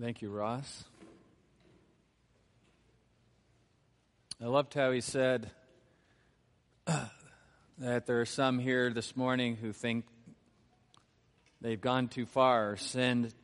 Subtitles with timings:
[0.00, 0.84] Thank you, Ross.
[4.42, 5.50] I loved how he said
[6.86, 10.06] that there are some here this morning who think
[11.60, 13.34] they've gone too far, sinned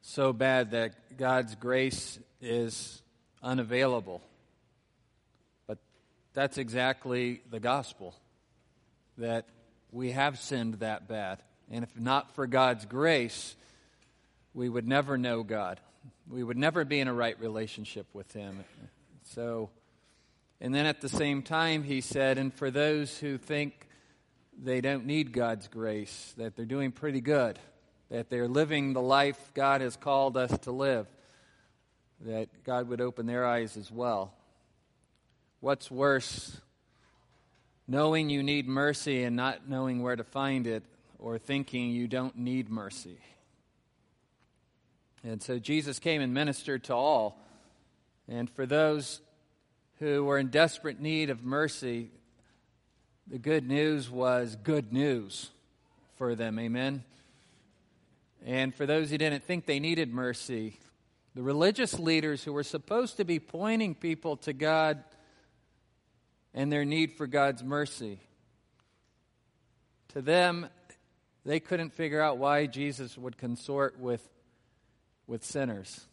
[0.00, 3.02] so bad that God's grace is
[3.42, 4.22] unavailable.
[5.66, 5.76] But
[6.32, 8.14] that's exactly the gospel
[9.18, 9.44] that
[9.90, 11.42] we have sinned that bad.
[11.70, 13.56] And if not for God's grace,
[14.54, 15.80] we would never know God.
[16.28, 18.64] We would never be in a right relationship with Him.
[19.24, 19.70] So,
[20.60, 23.86] and then at the same time, he said, and for those who think
[24.62, 27.58] they don't need God's grace, that they're doing pretty good,
[28.10, 31.06] that they're living the life God has called us to live,
[32.20, 34.34] that God would open their eyes as well.
[35.60, 36.60] What's worse,
[37.88, 40.84] knowing you need mercy and not knowing where to find it,
[41.18, 43.18] or thinking you don't need mercy?
[45.24, 47.38] And so Jesus came and ministered to all.
[48.28, 49.20] And for those
[49.98, 52.10] who were in desperate need of mercy,
[53.28, 55.50] the good news was good news
[56.16, 56.58] for them.
[56.58, 57.04] Amen.
[58.44, 60.78] And for those who didn't think they needed mercy,
[61.34, 65.04] the religious leaders who were supposed to be pointing people to God
[66.52, 68.18] and their need for God's mercy,
[70.08, 70.68] to them,
[71.44, 74.28] they couldn't figure out why Jesus would consort with
[75.26, 76.06] with sinners.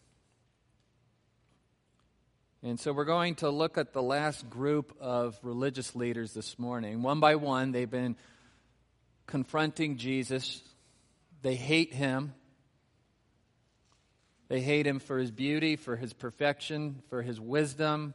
[2.61, 7.01] And so we're going to look at the last group of religious leaders this morning.
[7.01, 8.17] One by one, they've been
[9.27, 10.61] confronting Jesus.
[11.41, 12.33] They hate him.
[14.49, 18.13] They hate him for his beauty, for his perfection, for his wisdom,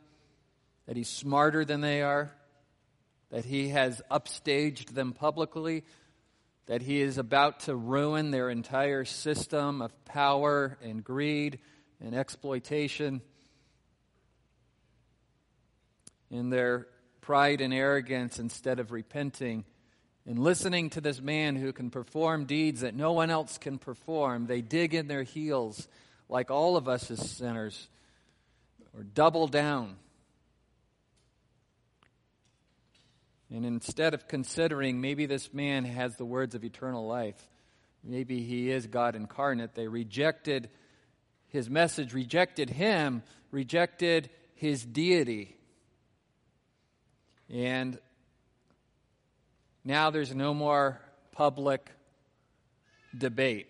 [0.87, 2.31] that he's smarter than they are,
[3.31, 5.85] that he has upstaged them publicly,
[6.67, 11.59] that he is about to ruin their entire system of power and greed
[12.01, 13.21] and exploitation.
[16.31, 16.87] In their
[17.21, 19.65] pride and arrogance, instead of repenting
[20.27, 24.47] and listening to this man who can perform deeds that no one else can perform,
[24.47, 25.87] they dig in their heels
[26.29, 27.89] like all of us as sinners
[28.95, 29.97] or double down
[33.51, 37.37] And instead of considering maybe this man has the words of eternal life,
[38.03, 40.71] maybe he is God incarnate, they rejected
[41.49, 45.57] his message, rejected him, rejected his deity.
[47.49, 47.99] And
[49.85, 51.01] now there's no more
[51.33, 51.91] public
[53.17, 53.69] debate.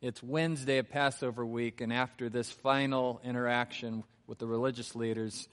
[0.00, 5.48] It's Wednesday of Passover week, and after this final interaction with the religious leaders,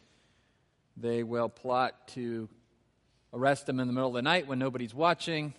[0.98, 2.48] they will plot to
[3.36, 5.54] arrest him in the middle of the night when nobody's watching,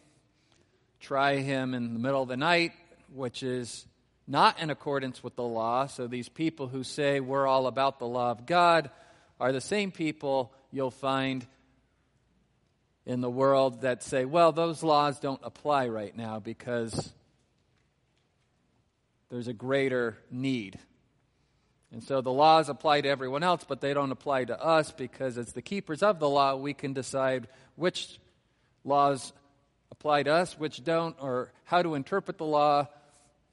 [0.99, 2.73] try him in the middle of the night,
[3.15, 3.87] which is
[4.27, 5.87] not in accordance with the law.
[5.87, 8.91] So these people who say we're all about the law of God
[9.39, 11.47] are the same people you'll find
[13.05, 17.13] in the world that say, well, those laws don't apply right now because
[19.29, 20.79] there's a greater need.
[21.93, 25.39] And so the laws apply to everyone else, but they don't apply to us because,
[25.39, 28.19] as the keepers of the law, we can decide which
[28.85, 29.33] laws
[29.91, 32.87] apply to us, which don't, or how to interpret the law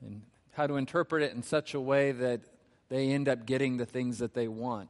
[0.02, 2.42] and how to interpret it in such a way that
[2.90, 4.90] they end up getting the things that they want.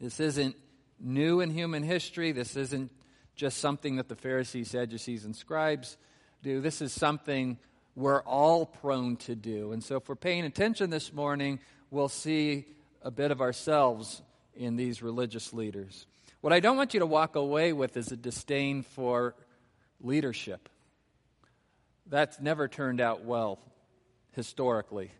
[0.00, 0.56] This isn't
[1.00, 2.32] new in human history.
[2.32, 2.90] This isn't
[3.34, 5.96] just something that the Pharisees, Sadducees, and scribes
[6.42, 6.60] do.
[6.60, 7.58] This is something
[7.94, 9.72] we're all prone to do.
[9.72, 11.60] And so, if we're paying attention this morning,
[11.90, 12.64] we'll see
[13.02, 14.22] a bit of ourselves
[14.54, 16.06] in these religious leaders.
[16.40, 19.34] What I don't want you to walk away with is a disdain for
[20.00, 20.68] leadership.
[22.06, 23.58] That's never turned out well
[24.32, 25.10] historically.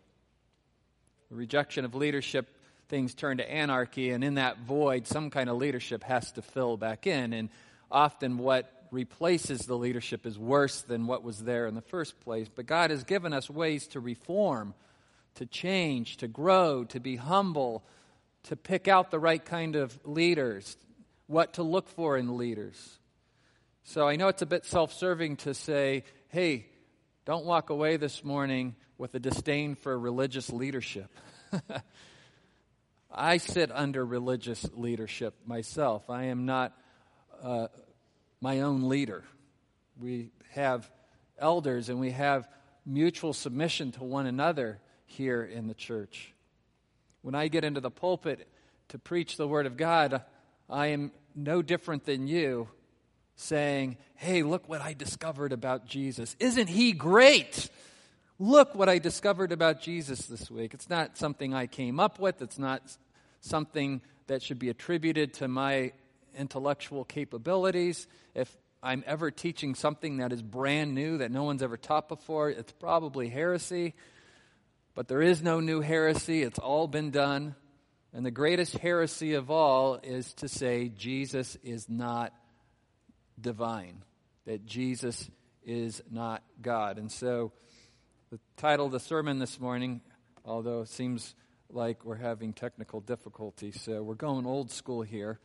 [1.29, 2.47] The rejection of leadership,
[2.87, 6.77] things turn to anarchy, and in that void, some kind of leadership has to fill
[6.77, 7.33] back in.
[7.33, 7.49] And
[7.91, 12.47] often, what replaces the leadership is worse than what was there in the first place.
[12.53, 14.73] But God has given us ways to reform,
[15.37, 17.83] to change, to grow, to be humble,
[18.43, 20.77] to pick out the right kind of leaders,
[21.27, 22.99] what to look for in leaders.
[23.83, 26.65] So I know it's a bit self serving to say, hey,
[27.25, 31.11] don't walk away this morning with a disdain for religious leadership.
[33.11, 36.09] I sit under religious leadership myself.
[36.09, 36.73] I am not
[37.41, 37.67] uh,
[38.41, 39.23] my own leader.
[39.99, 40.89] We have
[41.37, 42.47] elders and we have
[42.85, 46.33] mutual submission to one another here in the church.
[47.21, 48.47] When I get into the pulpit
[48.89, 50.21] to preach the Word of God,
[50.69, 52.69] I am no different than you
[53.35, 56.35] saying, Hey, look what I discovered about Jesus.
[56.39, 57.69] Isn't he great?
[58.39, 60.73] Look what I discovered about Jesus this week.
[60.73, 62.83] It's not something I came up with, it's not
[63.41, 65.93] something that should be attributed to my
[66.37, 68.07] intellectual capabilities.
[68.35, 72.49] If I'm ever teaching something that is brand new that no one's ever taught before,
[72.49, 73.95] it's probably heresy.
[74.97, 77.53] But there is no new heresy, it's all been done.
[78.13, 82.33] And the greatest heresy of all is to say Jesus is not
[83.39, 84.03] divine,
[84.47, 85.29] that Jesus
[85.63, 86.97] is not God.
[86.97, 87.51] And so
[88.31, 90.01] the title of the sermon this morning,
[90.43, 91.35] although it seems
[91.69, 95.39] like we're having technical difficulties, so we're going old school here.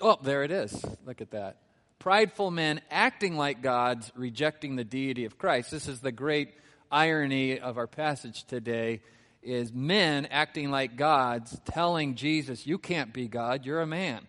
[0.00, 0.84] Oh, there it is.
[1.04, 1.56] Look at that.
[1.98, 5.72] Prideful men acting like gods, rejecting the deity of Christ.
[5.72, 6.50] This is the great
[6.90, 9.00] irony of our passage today
[9.42, 14.26] is men acting like gods telling Jesus, "You can't be God, you're a man."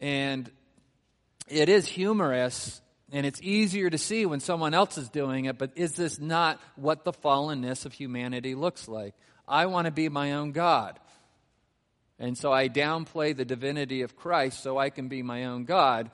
[0.00, 0.50] And
[1.48, 2.80] it is humorous
[3.12, 6.60] and it's easier to see when someone else is doing it, but is this not
[6.76, 9.14] what the fallenness of humanity looks like?
[9.48, 10.98] I want to be my own God.
[12.20, 16.10] And so I downplay the divinity of Christ so I can be my own God.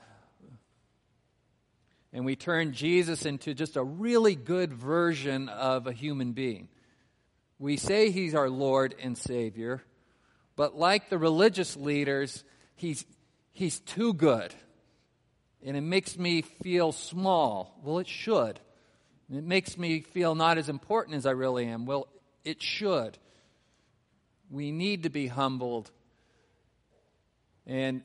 [2.13, 6.69] And we turn Jesus into just a really good version of a human being.
[7.59, 9.83] We say he's our Lord and Savior,
[10.55, 12.43] but like the religious leaders,
[12.75, 13.05] he's,
[13.51, 14.53] he's too good
[15.63, 17.79] and it makes me feel small.
[17.83, 18.59] Well, it should.
[19.29, 21.85] It makes me feel not as important as I really am.
[21.85, 22.07] Well,
[22.45, 23.17] it should.
[24.49, 25.91] We need to be humbled.
[27.65, 28.01] And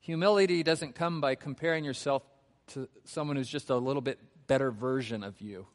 [0.00, 2.22] humility doesn't come by comparing yourself
[2.68, 5.66] to someone who's just a little bit better version of you.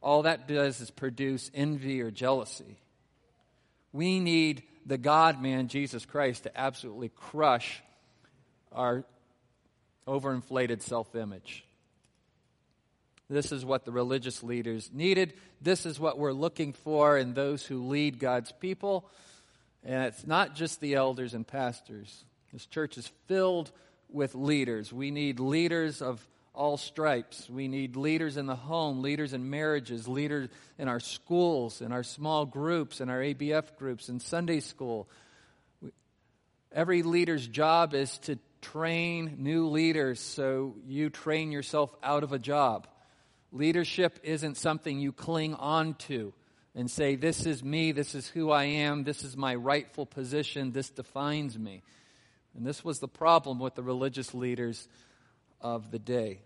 [0.00, 2.78] All that does is produce envy or jealousy.
[3.92, 7.82] We need the God man, Jesus Christ, to absolutely crush
[8.72, 9.04] our
[10.06, 11.64] overinflated self image.
[13.30, 15.32] This is what the religious leaders needed.
[15.62, 19.08] This is what we're looking for in those who lead God's people.
[19.82, 22.24] And it's not just the elders and pastors.
[22.52, 23.72] This church is filled
[24.14, 24.92] with leaders.
[24.92, 27.50] We need leaders of all stripes.
[27.50, 32.04] We need leaders in the home, leaders in marriages, leaders in our schools, in our
[32.04, 35.08] small groups, in our ABF groups, in Sunday school.
[36.72, 42.38] Every leader's job is to train new leaders so you train yourself out of a
[42.38, 42.86] job.
[43.52, 46.32] Leadership isn't something you cling on to
[46.74, 50.72] and say, This is me, this is who I am, this is my rightful position,
[50.72, 51.82] this defines me.
[52.56, 54.88] And this was the problem with the religious leaders
[55.60, 56.40] of the day.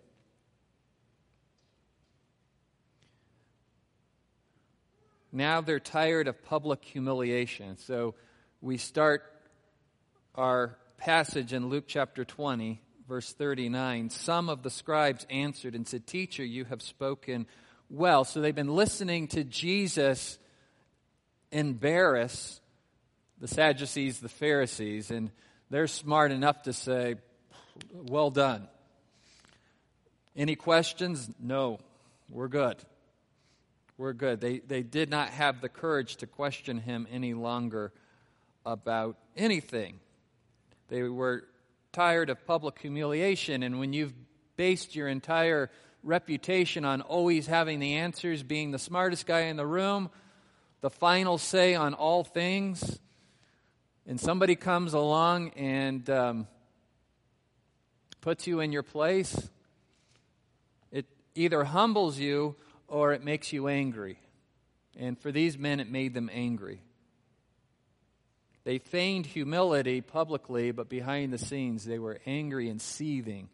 [5.31, 7.77] Now they're tired of public humiliation.
[7.77, 8.15] So
[8.63, 9.23] we start
[10.35, 16.07] our passage in Luke chapter 20, verse 39, some of the scribes answered and said,
[16.07, 17.47] Teacher, you have spoken
[17.91, 18.25] well.
[18.25, 20.39] So they've been listening to Jesus
[21.51, 22.61] embarrass
[23.41, 25.31] the Sadducees, the Pharisees, and
[25.71, 27.17] they're smart enough to say,
[27.93, 28.69] Well done.
[30.37, 31.29] Any questions?
[31.41, 31.79] No.
[32.31, 32.77] We're good.
[33.97, 34.41] We're good.
[34.41, 37.93] They, they did not have the courage to question him any longer
[38.65, 39.99] about anything.
[40.89, 41.45] They were
[41.93, 43.63] tired of public humiliation.
[43.63, 44.15] And when you've
[44.57, 45.71] based your entire
[46.03, 50.11] reputation on always having the answers, being the smartest guy in the room,
[50.81, 53.01] the final say on all things,
[54.09, 56.47] and somebody comes along and um,
[58.23, 59.51] puts you in your place,
[60.91, 62.57] it either humbles you
[62.89, 64.19] or it makes you angry.
[64.99, 66.81] And for these men, it made them angry.
[68.65, 73.51] They feigned humility publicly, but behind the scenes they were angry and seething.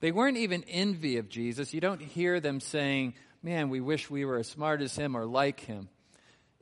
[0.00, 1.72] They weren't even envy of Jesus.
[1.72, 5.24] You don't hear them saying, Man, we wish we were as smart as him or
[5.26, 5.88] like him.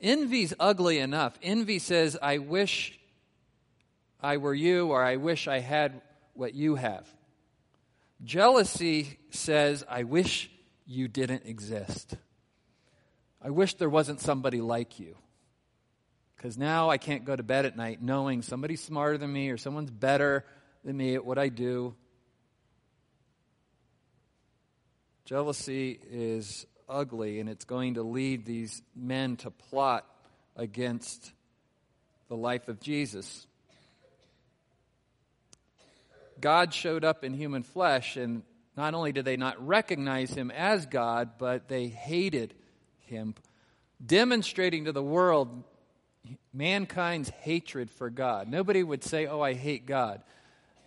[0.03, 1.39] Envy's ugly enough.
[1.41, 2.99] Envy says, I wish
[4.21, 6.01] I were you, or I wish I had
[6.33, 7.07] what you have.
[8.21, 10.51] Jealousy says, I wish
[10.85, 12.15] you didn't exist.
[13.41, 15.15] I wish there wasn't somebody like you.
[16.35, 19.57] Because now I can't go to bed at night knowing somebody's smarter than me or
[19.57, 20.43] someone's better
[20.83, 21.95] than me at what I do.
[25.23, 30.05] Jealousy is ugly, and it's going to lead these men to plot
[30.55, 31.31] against
[32.29, 33.47] the life of Jesus.
[36.39, 38.43] God showed up in human flesh, and
[38.75, 42.53] not only did they not recognize him as God, but they hated
[43.05, 43.35] him,
[44.05, 45.63] demonstrating to the world
[46.53, 48.47] mankind's hatred for God.
[48.47, 50.21] Nobody would say, Oh, I hate God.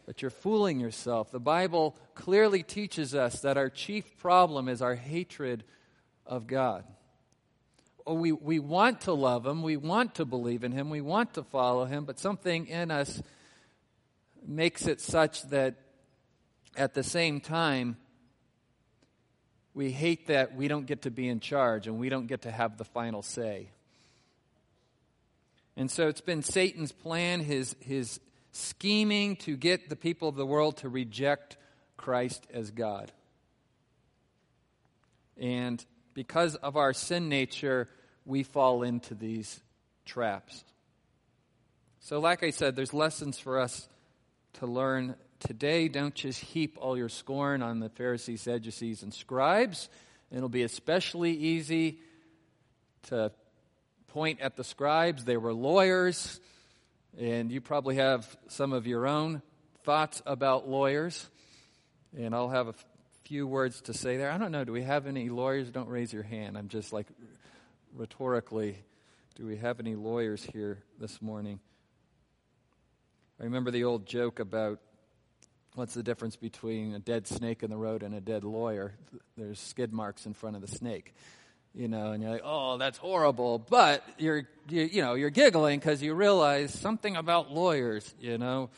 [0.06, 1.30] but you're fooling yourself.
[1.30, 5.64] The Bible clearly teaches us that our chief problem is our hatred
[6.26, 6.84] of God.
[8.06, 11.42] We, we want to love Him, we want to believe in Him, we want to
[11.42, 13.20] follow Him, but something in us
[14.46, 15.74] makes it such that
[16.76, 17.96] at the same time,
[19.74, 22.50] we hate that we don't get to be in charge and we don't get to
[22.50, 23.70] have the final say.
[25.76, 28.18] And so it's been Satan's plan, his, his
[28.52, 31.58] scheming to get the people of the world to reject
[31.98, 33.12] Christ as God.
[35.36, 35.84] And
[36.16, 37.88] because of our sin nature,
[38.24, 39.60] we fall into these
[40.06, 40.64] traps.
[42.00, 43.86] So, like I said, there's lessons for us
[44.54, 45.88] to learn today.
[45.88, 49.90] Don't just heap all your scorn on the Pharisees, Sadducees, and scribes.
[50.32, 51.98] It'll be especially easy
[53.08, 53.30] to
[54.08, 55.24] point at the scribes.
[55.24, 56.40] They were lawyers.
[57.18, 59.42] And you probably have some of your own
[59.84, 61.28] thoughts about lawyers.
[62.16, 62.74] And I'll have a
[63.26, 64.30] few words to say there.
[64.30, 65.70] I don't know, do we have any lawyers?
[65.70, 66.56] Don't raise your hand.
[66.56, 67.06] I'm just like
[67.96, 68.78] rhetorically,
[69.34, 71.58] do we have any lawyers here this morning?
[73.40, 74.78] I remember the old joke about
[75.74, 78.94] what's the difference between a dead snake in the road and a dead lawyer?
[79.36, 81.12] There's skid marks in front of the snake
[81.74, 83.58] you know, and you're like, oh, that's horrible.
[83.58, 88.70] But you're, you, you know, you're giggling because you realize something about lawyers, you know.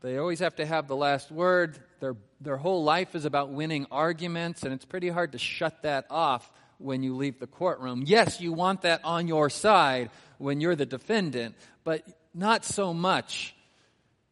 [0.00, 1.76] They always have to have the last word.
[2.00, 6.06] Their, their whole life is about winning arguments, and it's pretty hard to shut that
[6.10, 8.02] off when you leave the courtroom.
[8.06, 11.54] Yes, you want that on your side when you're the defendant,
[11.84, 12.02] but
[12.34, 13.54] not so much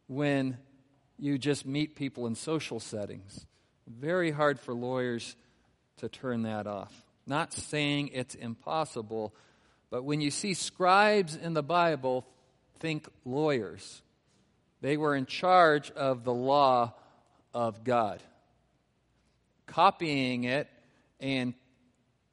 [0.06, 0.56] when
[1.18, 3.44] you just meet people in social settings.
[3.86, 5.36] Very hard for lawyers
[5.98, 6.92] to turn that off.
[7.26, 9.34] Not saying it's impossible,
[9.90, 12.24] but when you see scribes in the Bible,
[12.78, 14.02] think lawyers.
[14.80, 16.94] They were in charge of the law
[17.58, 18.22] of God,
[19.66, 20.68] copying it
[21.18, 21.54] and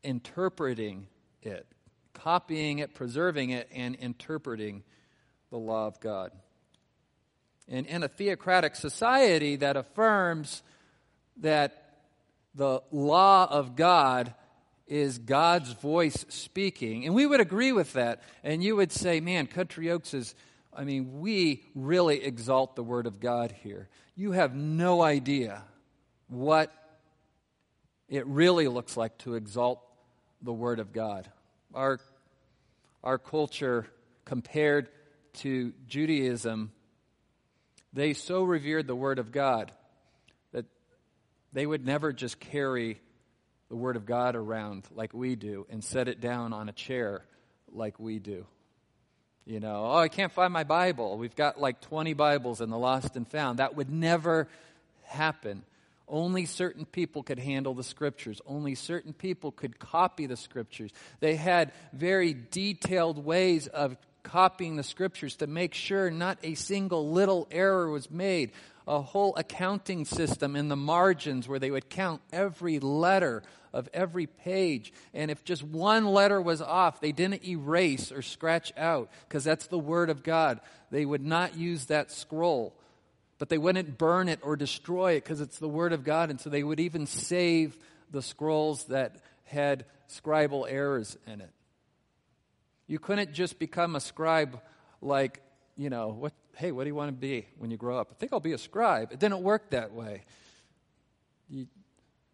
[0.03, 1.07] interpreting
[1.41, 1.65] it,
[2.13, 4.83] copying it, preserving it, and interpreting
[5.49, 6.31] the law of God.
[7.67, 10.61] And in a theocratic society that affirms
[11.37, 12.03] that
[12.53, 14.31] the law of God
[14.85, 17.03] is God's voice speaking.
[17.03, 18.21] And we would agree with that.
[18.43, 20.35] And you would say, man, Country Oaks is,
[20.75, 23.87] I mean, we really exalt the Word of God here.
[24.15, 25.63] You have no idea
[26.27, 26.71] what
[28.09, 29.81] it really looks like to exalt
[30.41, 31.31] the Word of God.
[31.73, 31.99] Our,
[33.03, 33.87] our culture,
[34.25, 34.89] compared
[35.35, 36.71] to Judaism,
[37.93, 39.71] they so revered the Word of God
[40.51, 40.65] that
[41.53, 42.99] they would never just carry
[43.69, 47.25] the Word of God around like we do and set it down on a chair
[47.71, 48.45] like we do.
[49.45, 51.19] You know, oh, I can't find my Bible.
[51.19, 53.59] We've got like 20 Bibles in the lost and found.
[53.59, 54.47] That would never
[55.03, 55.61] happen.
[56.07, 58.41] Only certain people could handle the scriptures.
[58.47, 60.89] Only certain people could copy the scriptures.
[61.19, 67.11] They had very detailed ways of copying the scriptures to make sure not a single
[67.11, 68.51] little error was made
[68.87, 74.27] a whole accounting system in the margins where they would count every letter of every
[74.27, 74.93] page.
[75.13, 79.67] And if just one letter was off, they didn't erase or scratch out because that's
[79.67, 80.61] the Word of God.
[80.91, 82.73] They would not use that scroll,
[83.37, 86.29] but they wouldn't burn it or destroy it because it's the Word of God.
[86.29, 87.77] And so they would even save
[88.11, 91.51] the scrolls that had scribal errors in it.
[92.87, 94.61] You couldn't just become a scribe
[95.01, 95.41] like,
[95.75, 98.09] you know, what hey, what do you want to be when you grow up?
[98.11, 99.11] I think I'll be a scribe.
[99.11, 100.23] It didn't work that way.
[101.49, 101.67] You,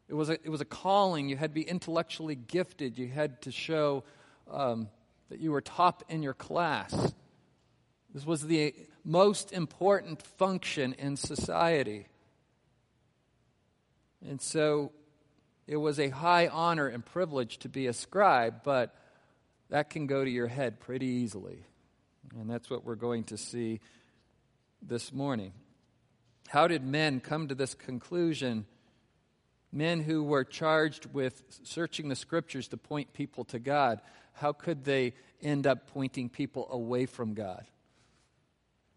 [0.07, 1.29] it, was a, it was a calling.
[1.29, 2.97] You had to be intellectually gifted.
[2.97, 4.03] You had to show
[4.49, 4.89] um,
[5.29, 7.13] that you were top in your class.
[8.13, 12.07] This was the most important function in society.
[14.27, 14.91] And so
[15.67, 18.95] it was a high honor and privilege to be a scribe, but
[19.69, 21.65] that can go to your head pretty easily.
[22.37, 23.79] And that's what we're going to see
[24.81, 25.53] this morning.
[26.47, 28.65] How did men come to this conclusion?
[29.71, 34.01] Men who were charged with searching the scriptures to point people to God,
[34.33, 37.65] how could they end up pointing people away from God?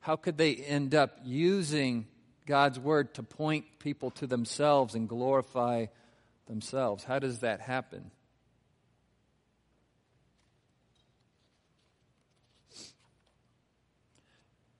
[0.00, 2.06] How could they end up using
[2.46, 5.86] God's word to point people to themselves and glorify
[6.46, 7.04] themselves?
[7.04, 8.10] How does that happen?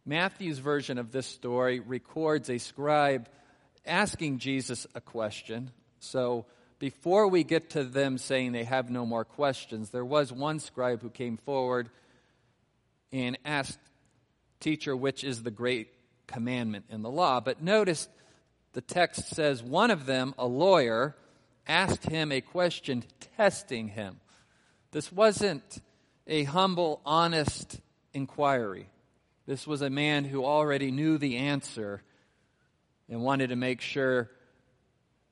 [0.06, 3.28] Matthew's version of this story records a scribe
[3.86, 5.70] asking Jesus a question.
[5.98, 6.46] So
[6.78, 11.00] before we get to them saying they have no more questions, there was one scribe
[11.00, 11.88] who came forward
[13.12, 13.78] and asked,
[14.60, 15.88] Teacher, which is the great
[16.26, 17.40] commandment in the law.
[17.40, 18.08] But notice
[18.72, 21.14] the text says one of them, a lawyer,
[21.66, 23.04] asked him a question
[23.36, 24.20] testing him.
[24.90, 25.82] This wasn't
[26.26, 27.80] a humble, honest
[28.12, 28.88] inquiry.
[29.46, 32.02] This was a man who already knew the answer
[33.08, 34.30] and wanted to make sure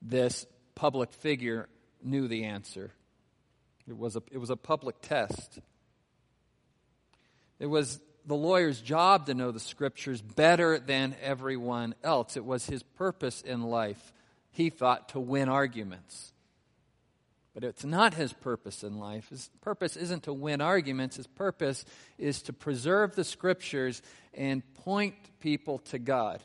[0.03, 1.69] this public figure
[2.03, 2.91] knew the answer.
[3.89, 5.59] It was a, it was a public test.
[7.59, 12.37] It was the lawyer's job to know the scriptures better than everyone else.
[12.37, 14.13] It was his purpose in life,
[14.51, 16.32] he thought, to win arguments.
[17.55, 19.29] But it's not his purpose in life.
[19.29, 21.17] His purpose isn't to win arguments.
[21.17, 21.85] His purpose
[22.17, 24.01] is to preserve the scriptures
[24.33, 26.43] and point people to God.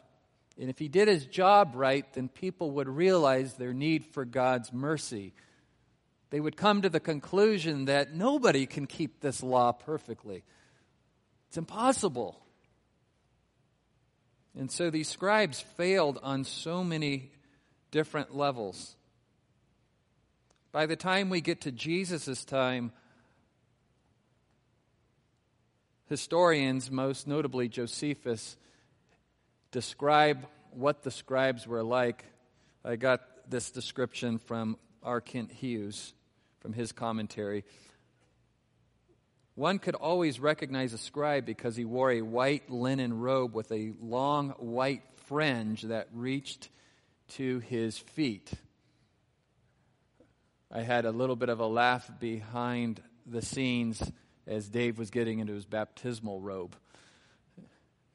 [0.59, 4.73] And if he did his job right, then people would realize their need for God's
[4.73, 5.33] mercy.
[6.29, 10.43] They would come to the conclusion that nobody can keep this law perfectly.
[11.47, 12.37] It's impossible.
[14.57, 17.31] And so these scribes failed on so many
[17.91, 18.95] different levels.
[20.77, 22.91] By the time we get to Jesus' time,
[26.07, 28.57] historians, most notably Josephus,
[29.71, 32.25] describe what the scribes were like.
[32.85, 35.19] I got this description from R.
[35.19, 36.13] Kent Hughes
[36.59, 37.65] from his commentary.
[39.55, 43.93] One could always recognize a scribe because he wore a white linen robe with a
[43.99, 46.69] long white fringe that reached
[47.29, 48.51] to his feet.
[50.71, 54.03] I had a little bit of a laugh behind the scenes
[54.45, 56.75] as Dave was getting into his baptismal robe.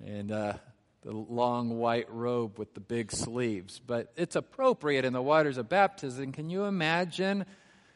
[0.04, 0.54] And uh,
[1.00, 3.80] the long white robe with the big sleeves.
[3.85, 6.32] But it's appropriate in the waters of baptism.
[6.32, 7.47] Can you imagine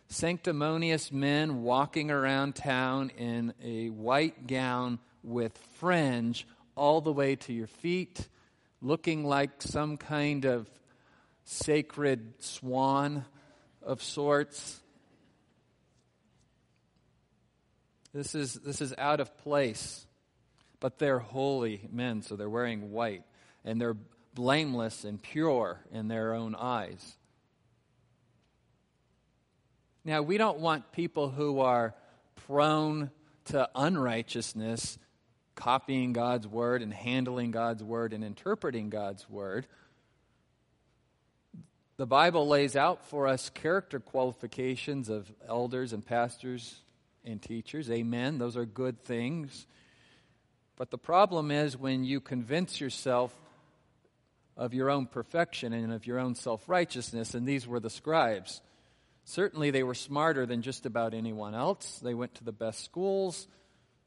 [0.08, 7.52] sanctimonious men walking around town in a white gown with fringe all the way to
[7.52, 8.26] your feet,
[8.80, 10.66] looking like some kind of
[11.44, 13.24] sacred swan
[13.86, 14.80] of sorts.
[18.12, 20.06] This is, this is out of place.
[20.80, 23.22] But they're holy men, so they're wearing white.
[23.64, 23.96] And they're
[24.34, 27.16] blameless and pure in their own eyes.
[30.04, 31.94] Now, we don't want people who are
[32.46, 33.10] prone
[33.46, 34.98] to unrighteousness
[35.54, 39.66] copying God's word and handling God's word and interpreting God's word.
[41.98, 46.82] The Bible lays out for us character qualifications of elders and pastors
[47.24, 47.90] and teachers.
[47.90, 48.36] Amen.
[48.36, 49.66] Those are good things.
[50.76, 53.34] But the problem is when you convince yourself
[54.58, 58.60] of your own perfection and of your own self righteousness, and these were the scribes.
[59.24, 61.98] Certainly, they were smarter than just about anyone else.
[62.00, 63.48] They went to the best schools,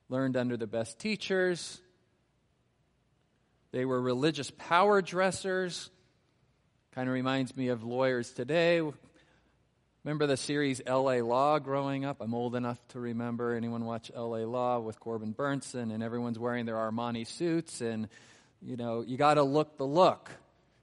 [0.09, 1.81] learned under the best teachers.
[3.71, 5.89] They were religious power dressers.
[6.95, 8.81] Kind of reminds me of lawyers today.
[10.03, 12.17] Remember the series LA Law growing up?
[12.19, 13.53] I'm old enough to remember.
[13.53, 18.09] Anyone watch LA Law with Corbin Bernsen and everyone's wearing their Armani suits and
[18.61, 20.31] you know, you got to look the look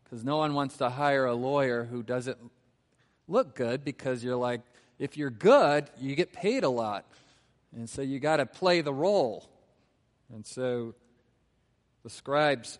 [0.05, 2.39] because no one wants to hire a lawyer who doesn't
[3.27, 4.61] look good because you're like,
[5.01, 7.05] if you're good, you get paid a lot.
[7.75, 9.51] And so you got to play the role.
[10.33, 10.95] And so
[12.05, 12.79] the scribes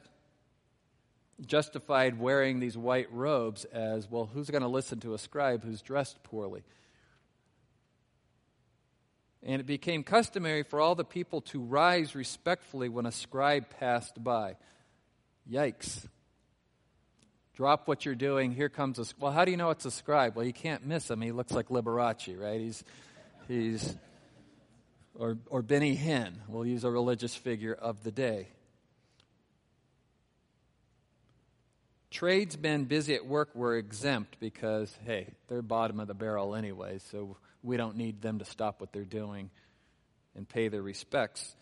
[1.45, 5.83] justified wearing these white robes as well, who's going to listen to a scribe who's
[5.83, 6.63] dressed poorly?
[9.43, 14.23] And it became customary for all the people to rise respectfully when a scribe passed
[14.23, 14.57] by.
[15.51, 16.09] Yikes.
[17.55, 18.51] Drop what you're doing.
[18.53, 19.05] Here comes a.
[19.21, 20.37] Well, how do you know it's a scribe?
[20.37, 21.21] Well, you can't miss him.
[21.21, 22.61] He looks like Liberace, right?
[22.61, 22.85] He's,
[23.49, 23.97] he's,
[25.15, 26.35] or or Benny Hinn.
[26.49, 28.49] We'll use a religious figure of the day.
[32.17, 37.37] Tradesmen busy at work were exempt because, hey, they're bottom of the barrel anyway, so
[37.63, 39.51] we don't need them to stop what they're doing
[40.35, 41.55] and pay their respects.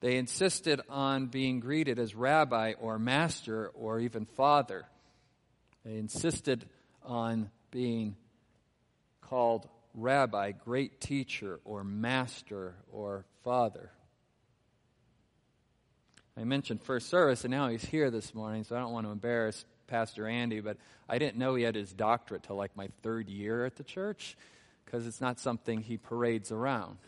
[0.00, 4.86] They insisted on being greeted as rabbi or master or even father.
[5.84, 6.64] They insisted
[7.02, 8.16] on being
[9.20, 13.90] called rabbi, great teacher, or master, or father.
[16.34, 19.12] I mentioned first service, and now he's here this morning, so I don't want to
[19.12, 20.76] embarrass Pastor Andy, but
[21.08, 24.36] I didn't know he had his doctorate till like my third year at the church
[24.84, 26.98] because it's not something he parades around.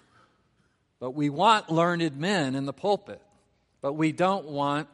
[0.98, 3.22] But we want learned men in the pulpit,
[3.80, 4.88] but we don't want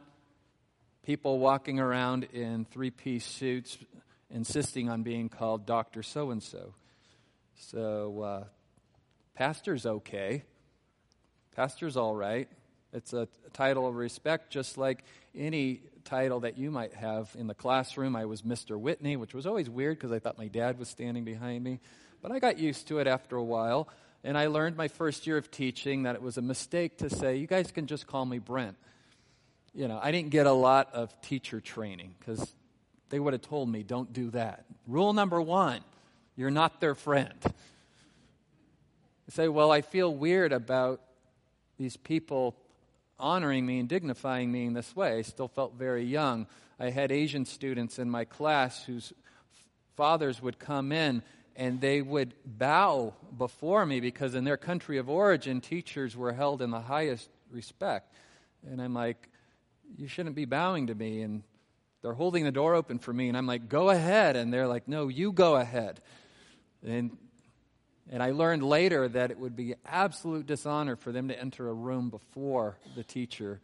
[1.03, 3.77] people walking around in three piece suits
[4.29, 6.03] insisting on being called Dr.
[6.03, 6.73] So and so.
[7.55, 8.43] So, uh,
[9.35, 10.43] pastor's okay.
[11.55, 12.47] Pastor's all right.
[12.93, 15.03] It's a title of respect, just like
[15.35, 18.15] any title that you might have in the classroom.
[18.15, 18.79] I was Mr.
[18.79, 21.79] Whitney, which was always weird because I thought my dad was standing behind me.
[22.21, 23.89] But I got used to it after a while.
[24.23, 27.35] And I learned my first year of teaching that it was a mistake to say,
[27.35, 28.77] you guys can just call me Brent.
[29.73, 32.53] You know, I didn't get a lot of teacher training because
[33.09, 34.65] they would have told me, don't do that.
[34.87, 35.81] Rule number one
[36.37, 37.33] you're not their friend.
[37.43, 37.51] I
[39.29, 41.01] say, well, I feel weird about
[41.77, 42.55] these people
[43.19, 45.17] honoring me and dignifying me in this way.
[45.17, 46.47] I still felt very young.
[46.79, 49.13] I had Asian students in my class whose
[49.95, 51.23] fathers would come in
[51.55, 56.61] and they would bow before me because in their country of origin, teachers were held
[56.61, 58.13] in the highest respect.
[58.69, 59.29] And I'm like,
[59.97, 61.21] you shouldn't be bowing to me.
[61.21, 61.41] And
[62.03, 63.27] they're holding the door open for me.
[63.27, 64.35] And I'm like, go ahead.
[64.35, 65.99] And they're like, no, you go ahead.
[66.85, 67.17] And,
[68.09, 71.73] and I learned later that it would be absolute dishonor for them to enter a
[71.73, 73.59] room before the teacher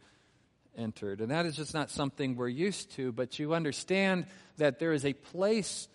[0.76, 1.20] entered.
[1.20, 4.26] And that is just not something we're used to, but you understand
[4.58, 5.88] that there is a place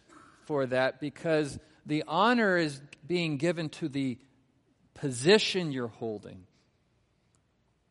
[0.45, 4.17] for that because the honor is being given to the
[4.95, 6.45] position you're holding.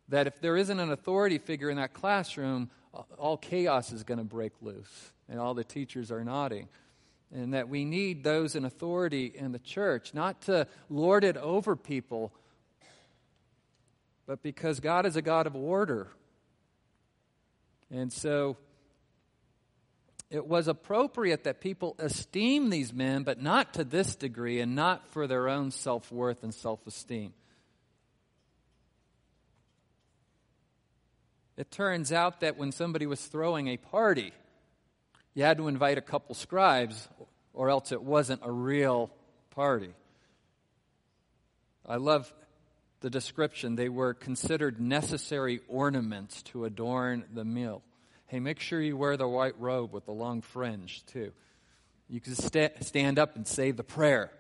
[0.09, 2.71] That if there isn't an authority figure in that classroom,
[3.17, 6.69] all chaos is going to break loose, and all the teachers are nodding.
[7.35, 11.77] And that we need those in authority in the church, not to lord it over
[11.77, 12.33] people,
[14.27, 16.09] but because God is a God of order.
[17.91, 18.57] And so
[20.31, 25.07] it was appropriate that people esteem these men, but not to this degree and not
[25.09, 27.33] for their own self worth and self esteem.
[31.57, 34.33] It turns out that when somebody was throwing a party,
[35.35, 37.09] you had to invite a couple scribes,
[37.59, 39.11] or else it wasn't a real
[39.51, 39.91] party.
[41.85, 42.33] I love
[43.01, 43.75] the description.
[43.75, 47.83] They were considered necessary ornaments to adorn the meal.
[48.29, 51.33] Hey, make sure you wear the white robe with the long fringe, too.
[52.09, 54.31] You can st- stand up and say the prayer.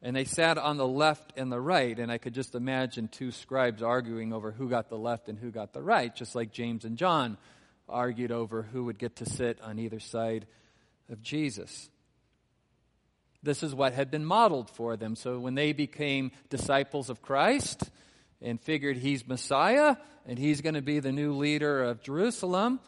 [0.00, 3.30] And they sat on the left and the right, and I could just imagine two
[3.30, 6.86] scribes arguing over who got the left and who got the right, just like James
[6.86, 7.36] and John
[7.92, 10.46] argued over who would get to sit on either side
[11.10, 11.90] of Jesus.
[13.42, 15.16] This is what had been modeled for them.
[15.16, 17.90] So when they became disciples of Christ
[18.40, 22.78] and figured he's Messiah and he's going to be the new leader of Jerusalem,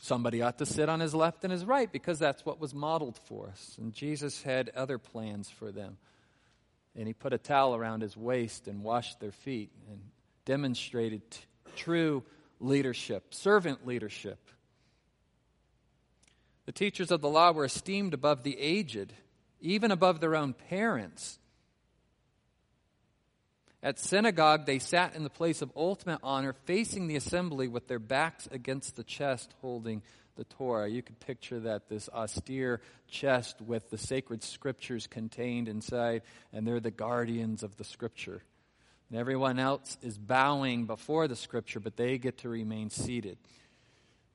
[0.00, 3.18] somebody ought to sit on his left and his right because that's what was modeled
[3.26, 3.76] for us.
[3.80, 5.98] And Jesus had other plans for them.
[6.96, 10.00] And he put a towel around his waist and washed their feet and
[10.46, 11.40] demonstrated t-
[11.76, 12.24] true
[12.60, 14.38] leadership, servant leadership.
[16.66, 19.12] The teachers of the law were esteemed above the aged,
[19.60, 21.38] even above their own parents.
[23.82, 28.00] At synagogue, they sat in the place of ultimate honor, facing the assembly with their
[28.00, 30.02] backs against the chest, holding
[30.34, 30.88] the Torah.
[30.88, 36.80] You could picture that this austere chest with the sacred scriptures contained inside, and they're
[36.80, 38.42] the guardians of the scripture.
[39.10, 43.38] And everyone else is bowing before the scripture, but they get to remain seated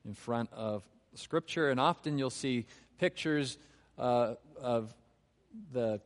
[0.04, 0.82] in front of
[1.14, 1.70] scripture.
[1.70, 2.66] And often you'll see
[2.98, 3.58] pictures
[3.98, 4.94] uh, of
[5.72, 6.00] the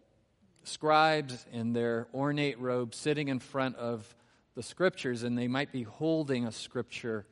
[0.65, 4.15] scribes in their ornate robes sitting in front of
[4.57, 7.27] the scriptures, and they might be holding a scripture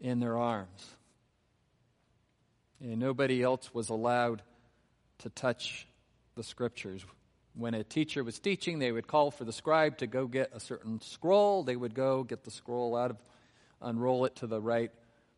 [0.00, 0.96] in their arms.
[2.80, 4.42] And nobody else was allowed
[5.18, 5.86] to touch
[6.36, 7.04] the scriptures.
[7.56, 10.60] When a teacher was teaching, they would call for the scribe to go get a
[10.60, 11.62] certain scroll.
[11.62, 13.16] They would go get the scroll out of,
[13.80, 14.90] unroll it to the right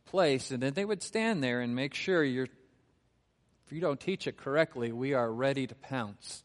[0.04, 2.48] place, and then they would stand there and make sure you're,
[3.66, 6.42] if you don't teach it correctly, we are ready to pounce.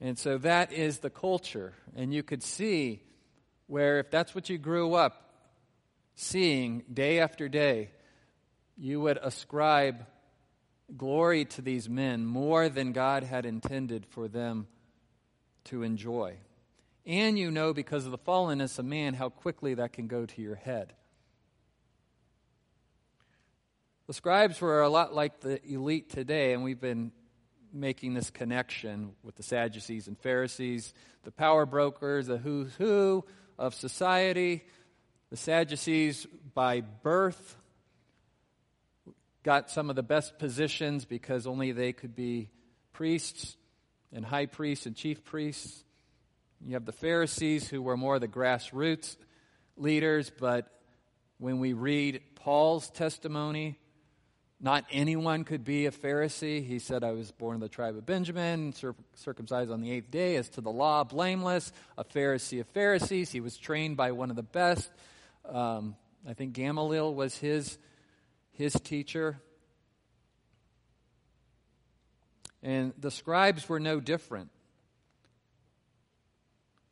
[0.00, 1.74] And so that is the culture.
[1.94, 3.02] And you could see
[3.66, 5.30] where, if that's what you grew up
[6.14, 7.90] seeing day after day,
[8.78, 10.06] you would ascribe
[10.94, 14.66] glory to these men more than God had intended for them
[15.64, 16.36] to enjoy.
[17.04, 20.42] And you know, because of the fallenness of man, how quickly that can go to
[20.42, 20.92] your head.
[24.06, 27.10] The scribes were a lot like the elite today, and we've been
[27.72, 30.94] making this connection with the Sadducees and Pharisees,
[31.24, 33.24] the power brokers, the who's who
[33.58, 34.64] of society.
[35.30, 37.56] The Sadducees, by birth,
[39.46, 42.50] got some of the best positions because only they could be
[42.92, 43.56] priests
[44.12, 45.84] and high priests and chief priests.
[46.66, 49.14] You have the Pharisees, who were more the grassroots
[49.76, 50.68] leaders, but
[51.38, 53.78] when we read Paul's testimony,
[54.58, 56.66] Not anyone could be a Pharisee.
[56.66, 58.72] He said, I was born of the tribe of Benjamin,
[59.14, 63.30] circumcised on the eighth day, as to the law, blameless, a Pharisee of Pharisees.
[63.30, 64.90] He was trained by one of the best.
[65.46, 65.94] Um,
[66.26, 67.76] I think Gamaliel was his,
[68.56, 69.40] his teacher.
[72.62, 74.50] And the scribes were no different.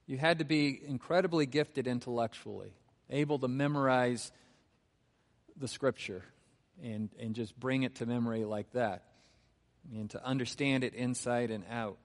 [0.06, 2.74] You had to be incredibly gifted intellectually,
[3.08, 4.30] able to memorize
[5.56, 6.22] the scripture
[6.82, 9.04] and, and just bring it to memory like that,
[9.92, 11.96] and to understand it inside and out.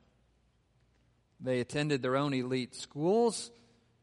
[1.41, 3.51] They attended their own elite schools,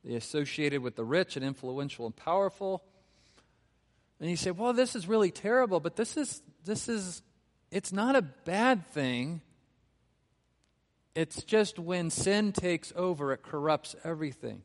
[0.04, 2.82] they associated with the rich and influential and powerful.
[4.20, 7.22] And you say, well, this is really terrible, but this is, this is,
[7.70, 9.42] it's not a bad thing.
[11.14, 14.62] It's just when sin takes over, it corrupts everything.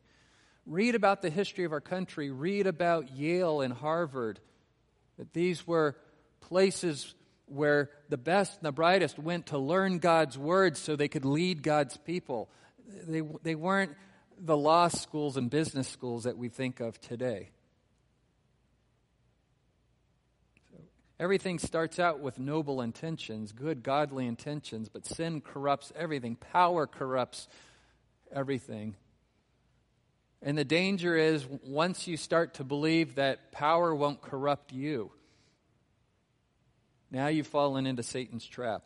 [0.65, 2.29] Read about the history of our country.
[2.29, 4.39] Read about Yale and Harvard
[5.17, 5.95] that these were
[6.39, 7.13] places
[7.45, 11.63] where the best and the brightest went to learn God's word so they could lead
[11.63, 12.49] God's people.
[13.07, 13.95] They, they weren't
[14.39, 17.49] the law schools and business schools that we think of today.
[20.71, 20.77] So
[21.21, 26.35] everything starts out with noble intentions, good, godly intentions, but sin corrupts everything.
[26.35, 27.47] Power corrupts
[28.33, 28.95] everything.
[30.41, 35.11] And the danger is once you start to believe that power won't corrupt you,
[37.11, 38.81] now you've fallen into Satan's trap.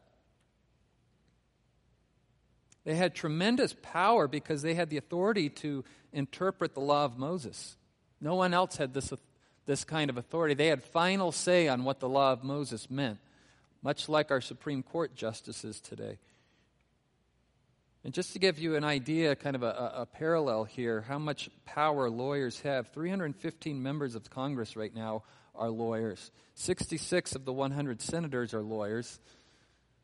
[2.83, 7.77] They had tremendous power because they had the authority to interpret the law of Moses.
[8.19, 9.13] No one else had this,
[9.65, 10.53] this kind of authority.
[10.53, 13.19] They had final say on what the law of Moses meant,
[13.81, 16.17] much like our Supreme Court justices today.
[18.03, 21.49] And just to give you an idea, kind of a, a, parallel here, how much
[21.65, 25.23] power lawyers have 315 members of Congress right now
[25.55, 29.19] are lawyers, 66 of the 100 senators are lawyers.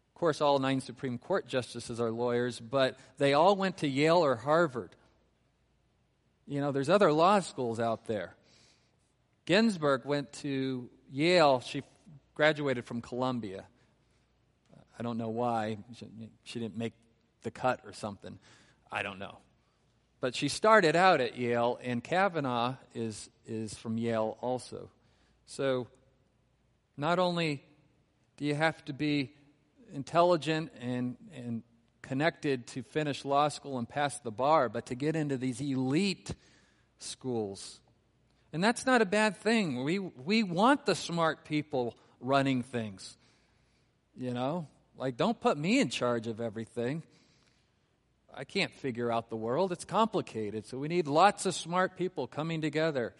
[0.09, 4.25] Of course, all nine Supreme Court justices are lawyers, but they all went to Yale
[4.25, 4.95] or Harvard.
[6.47, 8.33] You know, there's other law schools out there.
[9.45, 11.59] Ginsburg went to Yale.
[11.59, 11.83] She
[12.35, 13.65] graduated from Columbia.
[14.97, 15.77] I don't know why.
[16.43, 16.93] She didn't make
[17.43, 18.37] the cut or something.
[18.91, 19.39] I don't know.
[20.19, 24.91] But she started out at Yale, and Kavanaugh is, is from Yale also.
[25.47, 25.87] So
[26.95, 27.63] not only
[28.37, 29.33] do you have to be
[29.93, 31.63] intelligent and, and
[32.03, 36.33] connected to finish law school and pass the bar, but to get into these elite
[36.99, 37.80] schools.
[38.53, 39.83] And that's not a bad thing.
[39.83, 43.17] We, we want the smart people running things.
[44.17, 47.03] You know, like, don't put me in charge of everything.
[48.33, 49.71] I can't figure out the world.
[49.71, 50.65] It's complicated.
[50.65, 53.13] So we need lots of smart people coming together,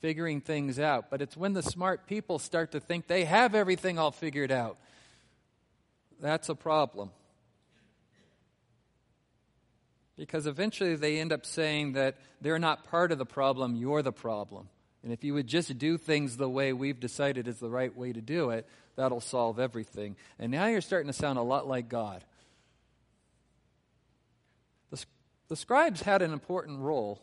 [0.00, 1.10] figuring things out.
[1.10, 4.78] But it's when the smart people start to think they have everything all figured out.
[6.20, 7.10] That's a problem.
[10.18, 14.12] Because eventually they end up saying that they're not part of the problem, you're the
[14.12, 14.68] problem.
[15.02, 18.12] And if you would just do things the way we've decided is the right way
[18.12, 20.16] to do it, that'll solve everything.
[20.38, 22.24] And now you're starting to sound a lot like God.
[24.90, 25.04] The
[25.48, 27.22] the scribes had an important role.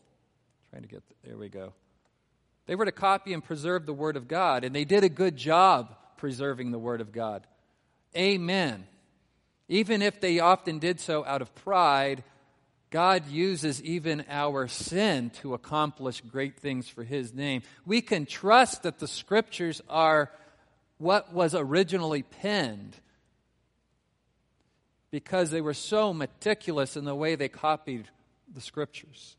[0.72, 1.74] trying to get, there we go.
[2.66, 5.36] They were to copy and preserve the Word of God, and they did a good
[5.38, 7.46] job preserving the Word of God.
[8.18, 8.88] Amen.
[9.68, 12.24] Even if they often did so out of pride,
[12.90, 17.64] God uses even our sin to accomplish great things for His name.
[17.86, 20.32] We can trust that the Scriptures are
[20.98, 22.96] what was originally penned
[25.12, 28.10] because they were so meticulous in the way they copied
[28.54, 29.38] the scriptures.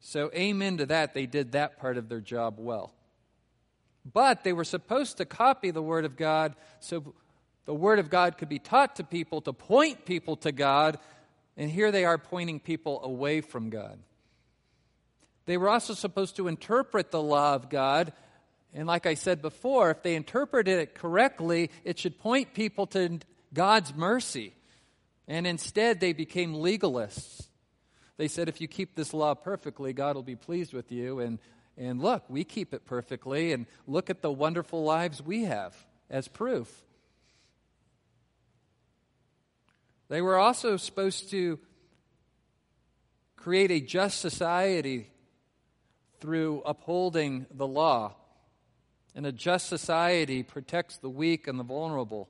[0.00, 1.14] So, amen to that.
[1.14, 2.92] They did that part of their job well.
[4.12, 7.14] But they were supposed to copy the Word of God so
[7.64, 10.98] the Word of God could be taught to people to point people to God,
[11.56, 13.98] and here they are pointing people away from God.
[15.46, 18.12] They were also supposed to interpret the law of God,
[18.74, 23.20] and like I said before, if they interpreted it correctly, it should point people to
[23.54, 24.52] God's mercy.
[25.28, 27.46] And instead, they became legalists.
[28.16, 31.20] They said, if you keep this law perfectly, God will be pleased with you.
[31.20, 31.38] And,
[31.76, 35.74] and look, we keep it perfectly, and look at the wonderful lives we have
[36.10, 36.84] as proof.
[40.08, 41.58] They were also supposed to
[43.36, 45.10] create a just society
[46.20, 48.14] through upholding the law.
[49.14, 52.28] And a just society protects the weak and the vulnerable,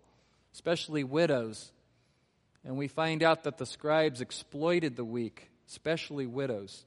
[0.55, 1.73] especially widows.
[2.65, 6.85] And we find out that the scribes exploited the weak especially widows.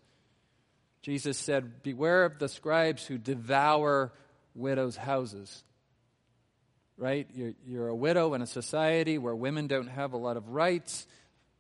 [1.02, 4.12] Jesus said, Beware of the scribes who devour
[4.56, 5.64] widows' houses.
[7.00, 7.28] Right?
[7.34, 11.08] You're, you're a widow in a society where women don't have a lot of rights.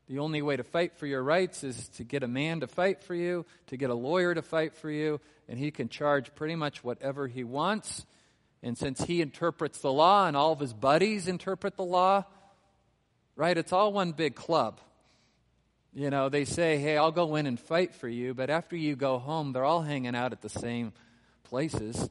[0.09, 3.01] The only way to fight for your rights is to get a man to fight
[3.03, 6.55] for you, to get a lawyer to fight for you, and he can charge pretty
[6.55, 8.05] much whatever he wants.
[8.61, 12.25] And since he interprets the law and all of his buddies interpret the law,
[13.37, 14.81] right, it's all one big club.
[15.93, 18.97] You know, they say, hey, I'll go in and fight for you, but after you
[18.97, 20.91] go home, they're all hanging out at the same
[21.45, 22.09] places.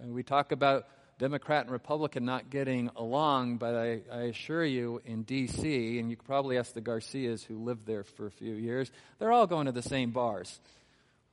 [0.00, 0.86] And we talk about
[1.18, 6.16] Democrat and Republican not getting along, but I, I, assure you, in D.C., and you
[6.16, 9.66] could probably ask the Garcias who lived there for a few years, they're all going
[9.66, 10.58] to the same bars.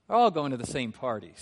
[0.07, 1.41] They're all going to the same parties.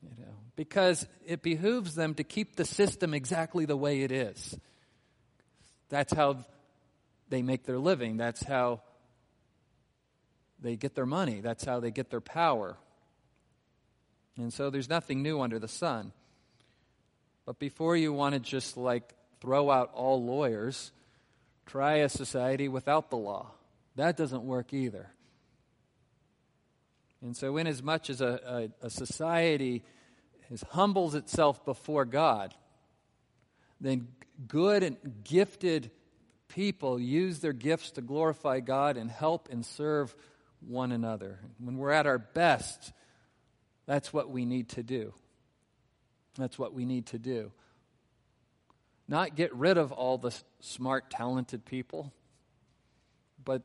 [0.00, 4.56] You know, because it behooves them to keep the system exactly the way it is.
[5.88, 6.44] That's how
[7.28, 8.16] they make their living.
[8.16, 8.80] That's how
[10.60, 11.40] they get their money.
[11.40, 12.76] That's how they get their power.
[14.36, 16.12] And so there's nothing new under the sun.
[17.44, 20.92] But before you want to just like throw out all lawyers,
[21.66, 23.50] try a society without the law.
[23.96, 25.10] That doesn't work either.
[27.20, 29.84] And so, inasmuch as a, a, a society
[30.50, 32.54] has humbles itself before God,
[33.80, 34.08] then
[34.48, 35.90] good and gifted
[36.48, 40.14] people use their gifts to glorify God and help and serve
[40.60, 41.38] one another.
[41.58, 42.92] When we're at our best,
[43.92, 45.12] that's what we need to do.
[46.38, 47.52] That's what we need to do.
[49.06, 52.10] Not get rid of all the smart, talented people,
[53.44, 53.60] but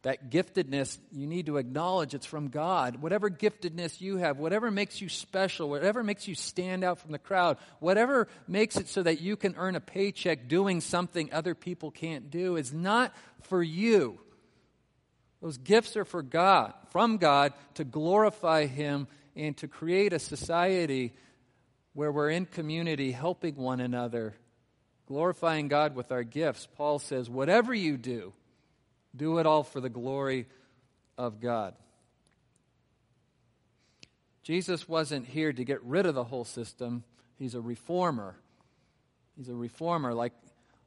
[0.00, 3.02] that giftedness, you need to acknowledge it's from God.
[3.02, 7.18] Whatever giftedness you have, whatever makes you special, whatever makes you stand out from the
[7.18, 11.90] crowd, whatever makes it so that you can earn a paycheck doing something other people
[11.90, 14.18] can't do, is not for you.
[15.42, 19.06] Those gifts are for God, from God, to glorify Him
[19.40, 21.14] and to create a society
[21.94, 24.34] where we're in community helping one another,
[25.06, 26.68] glorifying God with our gifts.
[26.76, 28.34] Paul says, whatever you do,
[29.16, 30.46] do it all for the glory
[31.16, 31.74] of God.
[34.42, 37.02] Jesus wasn't here to get rid of the whole system.
[37.38, 38.36] He's a reformer.
[39.36, 40.34] He's a reformer like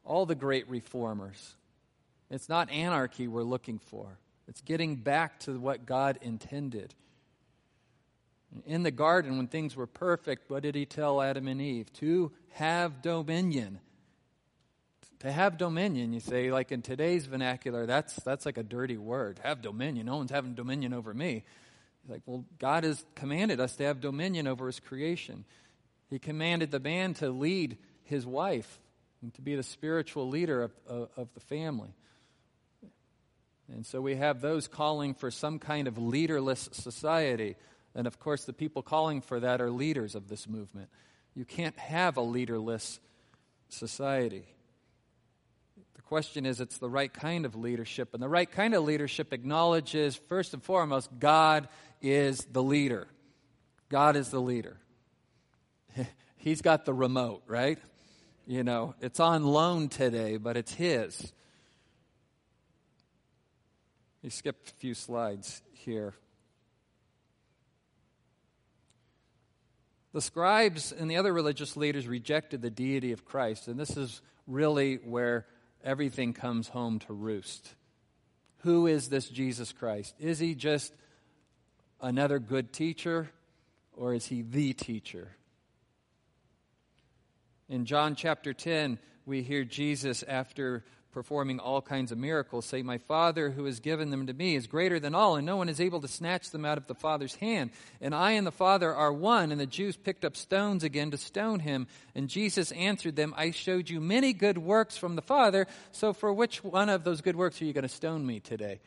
[0.06, 1.56] all the great reformers.
[2.30, 6.94] It's not anarchy we're looking for, it's getting back to what God intended.
[8.66, 11.92] In the garden, when things were perfect, what did he tell Adam and Eve?
[11.94, 13.80] To have dominion
[15.24, 19.40] to have dominion, you say, like in today's vernacular, that's, that's like a dirty word.
[19.42, 20.06] Have dominion.
[20.06, 21.46] No one's having dominion over me.
[22.02, 25.46] He's like, well, God has commanded us to have dominion over his creation.
[26.10, 28.82] He commanded the man to lead his wife
[29.22, 31.96] and to be the spiritual leader of, of, of the family.
[33.74, 37.56] And so we have those calling for some kind of leaderless society.
[37.96, 40.90] And of course, the people calling for that are leaders of this movement.
[41.36, 43.00] You can't have a leaderless
[43.70, 44.46] society
[45.96, 48.14] The question is it's the right kind of leadership.
[48.14, 51.68] And the right kind of leadership acknowledges, first and foremost, God
[52.02, 53.08] is the leader.
[53.90, 54.78] God is the leader.
[56.38, 57.80] He's got the remote, right?
[58.46, 61.34] You know, it's on loan today, but it's His.
[64.22, 66.14] You skipped a few slides here.
[70.14, 74.22] The scribes and the other religious leaders rejected the deity of Christ, and this is
[74.46, 75.48] really where
[75.84, 77.74] everything comes home to roost.
[78.60, 80.16] Who is this Jesus Christ?
[80.20, 80.94] Is he just
[82.00, 83.32] another good teacher,
[83.98, 85.30] or is he the teacher?
[87.68, 92.98] In John chapter 10, we hear Jesus, after performing all kinds of miracles, say, My
[92.98, 95.80] Father who has given them to me is greater than all, and no one is
[95.80, 97.70] able to snatch them out of the Father's hand.
[98.02, 99.52] And I and the Father are one.
[99.52, 101.88] And the Jews picked up stones again to stone him.
[102.16, 106.34] And Jesus answered them, I showed you many good works from the Father, so for
[106.34, 108.82] which one of those good works are you going to stone me today?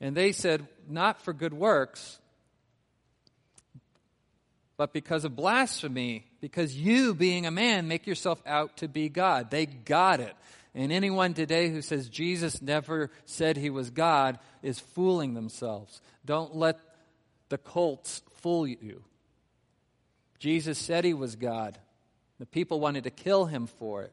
[0.00, 2.18] And they said, Not for good works,
[4.76, 9.50] but because of blasphemy, because you, being a man, make yourself out to be God.
[9.50, 10.34] They got it.
[10.74, 16.00] And anyone today who says Jesus never said he was God is fooling themselves.
[16.24, 16.78] Don't let
[17.50, 19.02] the cults fool you.
[20.38, 21.78] Jesus said he was God.
[22.38, 24.12] The people wanted to kill him for it.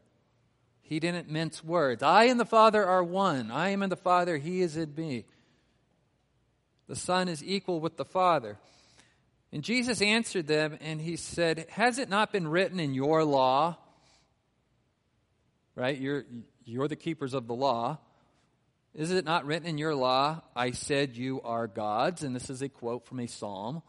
[0.82, 2.02] He didn't mince words.
[2.02, 3.50] I and the Father are one.
[3.50, 5.24] I am in the Father, he is in me.
[6.88, 8.58] The Son is equal with the Father.
[9.52, 13.76] And Jesus answered them and he said, Has it not been written in your law?
[15.74, 15.98] Right?
[15.98, 16.24] You're,
[16.64, 17.98] you're the keepers of the law.
[18.94, 22.24] Is it not written in your law, I said you are gods?
[22.24, 23.82] And this is a quote from a psalm.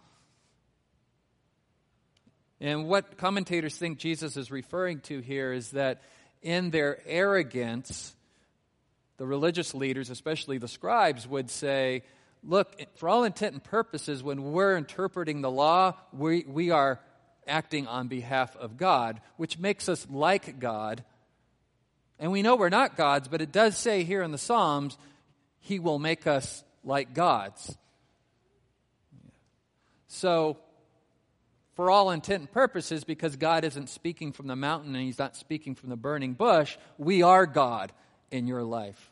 [2.59, 6.03] And what commentators think Jesus is referring to here is that
[6.43, 8.15] in their arrogance,
[9.17, 12.03] the religious leaders, especially the scribes, would say,
[12.43, 16.99] Look, for all intent and purposes, when we're interpreting the law, we, we are
[17.47, 21.03] acting on behalf of God, which makes us like God.
[22.17, 24.97] And we know we're not gods, but it does say here in the Psalms,
[25.59, 27.77] He will make us like gods.
[30.07, 30.57] So,
[31.75, 35.35] for all intent and purposes, because God isn't speaking from the mountain and He's not
[35.35, 37.91] speaking from the burning bush, we are God
[38.29, 39.10] in your life.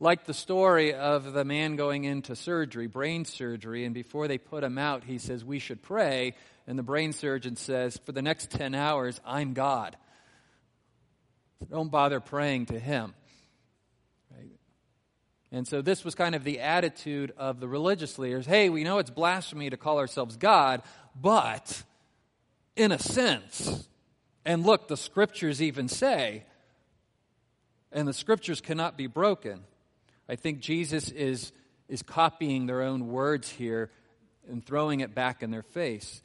[0.00, 4.62] Like the story of the man going into surgery, brain surgery, and before they put
[4.62, 6.34] him out, he says, We should pray.
[6.68, 9.96] And the brain surgeon says, For the next 10 hours, I'm God.
[11.68, 13.14] Don't bother praying to him.
[14.30, 14.52] Right?
[15.50, 18.46] And so this was kind of the attitude of the religious leaders.
[18.46, 20.82] Hey, we know it's blasphemy to call ourselves God,
[21.20, 21.82] but
[22.76, 23.88] in a sense,
[24.44, 26.44] and look, the scriptures even say,
[27.90, 29.64] and the scriptures cannot be broken.
[30.28, 31.52] I think Jesus is,
[31.88, 33.90] is copying their own words here
[34.48, 36.22] and throwing it back in their face.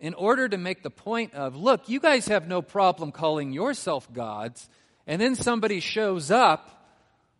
[0.00, 4.10] In order to make the point of, look, you guys have no problem calling yourself
[4.12, 4.68] gods,
[5.06, 6.74] and then somebody shows up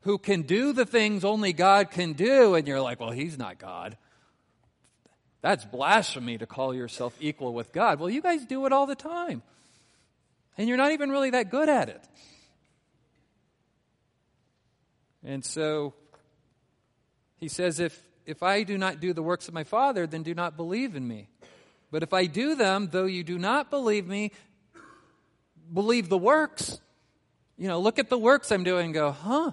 [0.03, 3.59] who can do the things only God can do, and you're like, well, he's not
[3.59, 3.97] God.
[5.41, 8.01] That's blasphemy to call yourself equal with God.
[8.01, 9.43] Well, you guys do it all the time.
[10.57, 12.03] And you're not even really that good at it.
[15.25, 15.95] And so
[17.37, 20.35] he says, if, if I do not do the works of my Father, then do
[20.35, 21.29] not believe in me.
[21.91, 24.33] But if I do them, though you do not believe me,
[25.73, 26.79] believe the works.
[27.57, 29.53] You know, look at the works I'm doing and go, huh?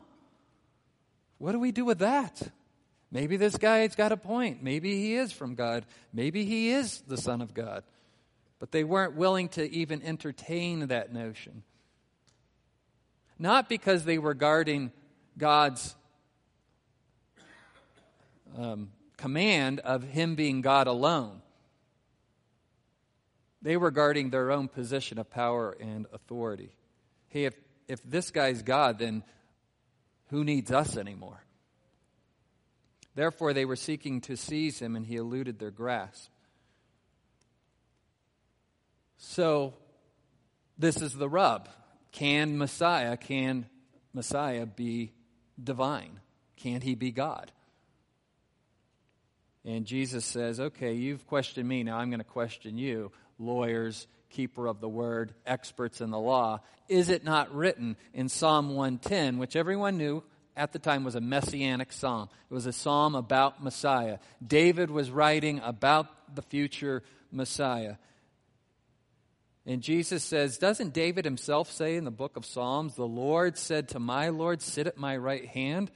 [1.37, 2.41] What do we do with that?
[3.11, 4.61] Maybe this guy's got a point.
[4.61, 5.85] Maybe he is from God.
[6.13, 7.83] Maybe he is the Son of God.
[8.59, 11.63] But they weren't willing to even entertain that notion.
[13.37, 14.91] Not because they were guarding
[15.37, 15.95] God's
[18.57, 21.41] um, command of Him being God alone.
[23.61, 26.69] They were guarding their own position of power and authority.
[27.29, 27.55] Hey, if,
[27.87, 29.23] if this guy's God, then
[30.29, 31.41] who needs us anymore?
[33.15, 36.29] Therefore, they were seeking to seize him, and he eluded their grasp.
[39.17, 39.73] So,
[40.77, 41.69] this is the rub.
[42.11, 43.65] Can Messiah, can
[44.13, 45.14] Messiah be
[45.61, 46.19] divine?
[46.57, 47.51] Can't he be God?
[49.63, 54.67] And Jesus says, Okay, you've questioned me, now I'm going to question you, lawyers, keeper
[54.67, 56.59] of the word, experts in the law.
[56.87, 60.23] Is it not written in Psalm 110, which everyone knew
[60.55, 62.29] at the time was a messianic psalm?
[62.49, 64.19] It was a psalm about Messiah.
[64.45, 67.01] David was writing about the future
[67.31, 67.95] Messiah.
[69.65, 73.89] And Jesus says, Doesn't David himself say in the book of Psalms, The Lord said
[73.89, 75.89] to my Lord, Sit at my right hand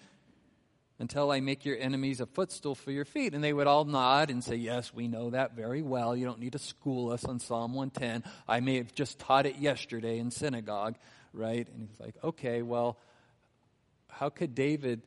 [0.97, 3.35] until I make your enemies a footstool for your feet?
[3.35, 6.15] And they would all nod and say, Yes, we know that very well.
[6.15, 8.23] You don't need to school us on Psalm 110.
[8.47, 10.95] I may have just taught it yesterday in synagogue,
[11.31, 11.67] right?
[11.71, 12.97] And he's like, Okay, well,
[14.07, 15.03] how could David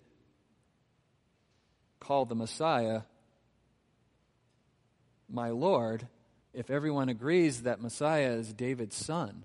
[1.98, 3.02] call the Messiah
[5.28, 6.06] my Lord?
[6.54, 9.44] If everyone agrees that Messiah is David's son?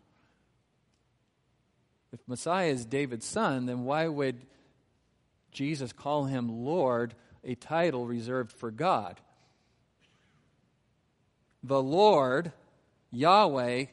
[2.11, 4.45] If Messiah is David's son, then why would
[5.51, 9.19] Jesus call him Lord, a title reserved for God?
[11.63, 12.51] The Lord,
[13.11, 13.85] Yahweh,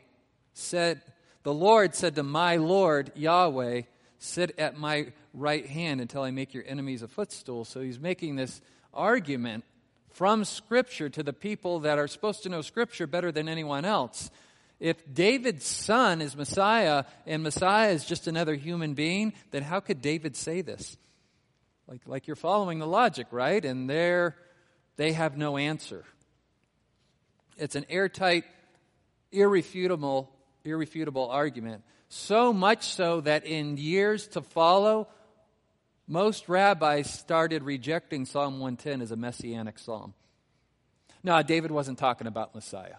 [0.52, 1.02] said,
[1.42, 3.82] The Lord said to my Lord, Yahweh,
[4.18, 7.64] Sit at my right hand until I make your enemies a footstool.
[7.64, 8.62] So he's making this
[8.92, 9.64] argument
[10.14, 14.30] from Scripture to the people that are supposed to know Scripture better than anyone else.
[14.80, 20.00] If David's son is Messiah and Messiah is just another human being, then how could
[20.00, 20.96] David say this?
[21.86, 23.64] Like, like you're following the logic, right?
[23.64, 24.30] And they
[24.96, 26.04] they have no answer.
[27.56, 28.44] It's an airtight,
[29.32, 30.32] irrefutable,
[30.64, 31.82] irrefutable argument.
[32.08, 35.08] So much so that in years to follow,
[36.06, 40.14] most rabbis started rejecting Psalm 110 as a messianic psalm.
[41.22, 42.96] No, David wasn't talking about Messiah.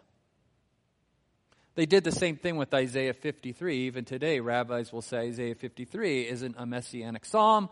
[1.75, 3.77] They did the same thing with Isaiah 53.
[3.79, 7.69] Even today, rabbis will say Isaiah 53 isn't a messianic psalm.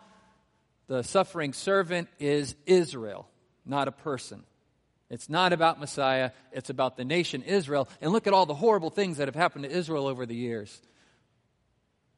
[0.87, 3.27] The suffering servant is Israel,
[3.65, 4.43] not a person.
[5.09, 7.87] It's not about Messiah, it's about the nation Israel.
[8.01, 10.81] And look at all the horrible things that have happened to Israel over the years.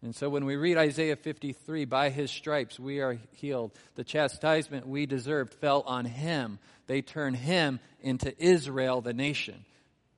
[0.05, 3.71] And so when we read Isaiah 53, by his stripes we are healed.
[3.95, 6.59] The chastisement we deserved fell on him.
[6.85, 9.65] They turn him into Israel, the nation.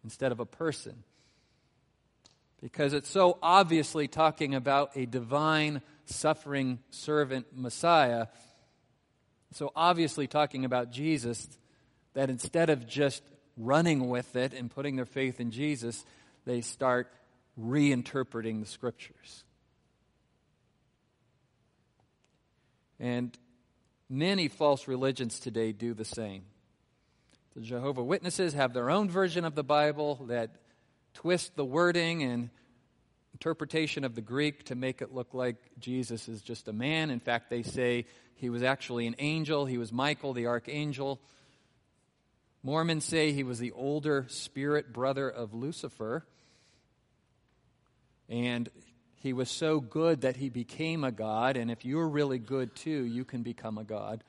[0.03, 1.03] instead of a person.
[2.61, 8.27] Because it's so obviously talking about a divine, suffering servant Messiah,
[9.53, 11.47] so obviously talking about Jesus,
[12.13, 13.23] that instead of just
[13.55, 16.05] running with it and putting their faith in Jesus,
[16.45, 17.09] they start
[17.57, 19.45] reinterpreting the scriptures.
[22.99, 23.37] And
[24.09, 26.43] many false religions today do the same.
[27.55, 30.51] The Jehovah Witnesses have their own version of the Bible that
[31.13, 32.49] twist the wording and
[33.33, 37.09] interpretation of the Greek to make it look like Jesus is just a man.
[37.09, 41.19] In fact, they say he was actually an angel, he was Michael, the archangel.
[42.63, 46.25] Mormons say he was the older spirit brother of Lucifer.
[48.29, 48.69] And
[49.21, 51.57] he was so good that he became a god.
[51.57, 54.23] And if you're really good too, you can become a god.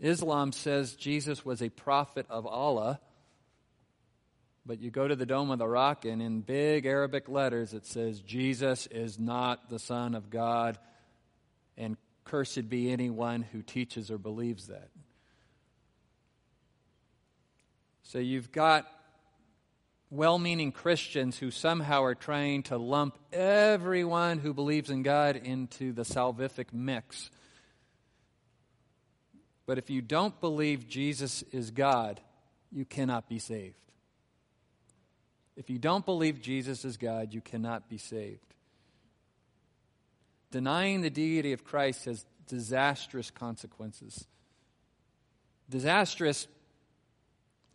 [0.00, 3.00] Islam says Jesus was a prophet of Allah.
[4.66, 7.86] But you go to the Dome of the Rock, and in big Arabic letters it
[7.86, 10.76] says, Jesus is not the Son of God,
[11.78, 14.88] and cursed be anyone who teaches or believes that.
[18.02, 18.88] So you've got
[20.10, 25.92] well meaning Christians who somehow are trying to lump everyone who believes in God into
[25.92, 27.30] the salvific mix.
[29.66, 32.20] But if you don't believe Jesus is God,
[32.70, 33.74] you cannot be saved.
[35.56, 38.54] If you don't believe Jesus is God, you cannot be saved.
[40.50, 44.26] Denying the deity of Christ has disastrous consequences.
[45.68, 46.46] Disastrous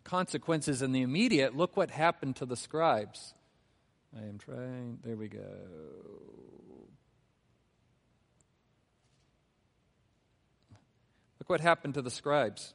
[0.04, 3.34] consequences in the immediate, look what happened to the scribes.
[4.16, 5.40] I am trying, there we go.
[11.38, 12.74] Look what happened to the scribes.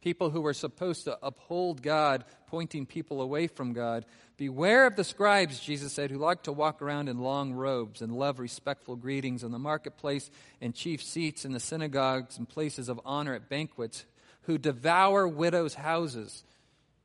[0.00, 4.06] People who were supposed to uphold God, pointing people away from God.
[4.36, 8.12] Beware of the scribes, Jesus said, who like to walk around in long robes and
[8.12, 13.00] love respectful greetings in the marketplace and chief seats in the synagogues and places of
[13.04, 14.04] honor at banquets
[14.46, 16.44] who devour widows' houses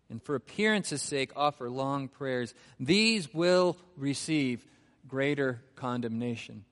[0.09, 4.65] and for appearance's sake offer long prayers, these will receive
[5.07, 6.65] greater condemnation.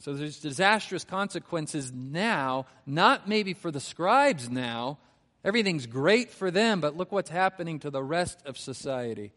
[0.00, 4.98] So there's disastrous consequences now, not maybe for the scribes now.
[5.44, 9.32] Everything's great for them, but look what's happening to the rest of society.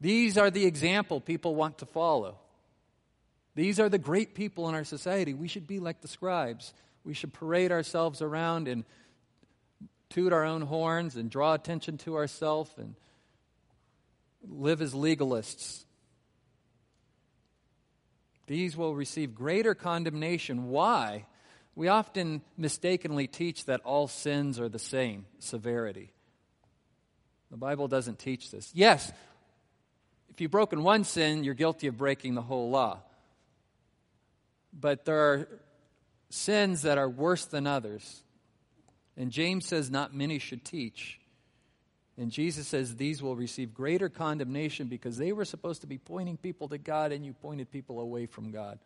[0.00, 2.38] These are the example people want to follow.
[3.54, 5.34] These are the great people in our society.
[5.34, 6.72] We should be like the scribes.
[7.04, 8.84] We should parade ourselves around and
[10.08, 12.94] toot our own horns and draw attention to ourselves and
[14.48, 15.84] live as legalists.
[18.46, 20.68] These will receive greater condemnation.
[20.68, 21.26] Why?
[21.74, 26.12] We often mistakenly teach that all sins are the same severity.
[27.50, 28.70] The Bible doesn't teach this.
[28.74, 29.10] Yes,
[30.30, 33.00] if you've broken one sin, you're guilty of breaking the whole law.
[34.72, 35.48] But there are
[36.32, 38.22] sins that are worse than others.
[39.16, 41.20] And James says, not many should teach.
[42.16, 46.36] And Jesus says these will receive greater condemnation because they were supposed to be pointing
[46.36, 48.78] people to God and you pointed people away from God.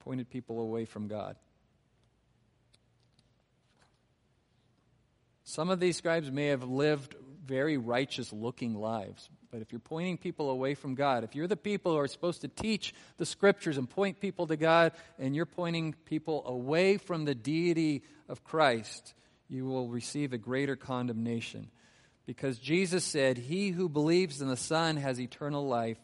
[0.00, 1.36] Pointed people away from God.
[5.44, 7.14] Some of these scribes may have lived
[7.44, 11.56] very righteous looking lives, but if you're pointing people away from God, if you're the
[11.56, 15.46] people who are supposed to teach the scriptures and point people to God, and you're
[15.46, 19.14] pointing people away from the deity of Christ,
[19.48, 21.70] you will receive a greater condemnation.
[22.26, 25.98] Because Jesus said, He who believes in the Son has eternal life,